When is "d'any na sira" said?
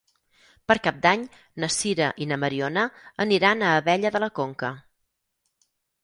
1.01-2.07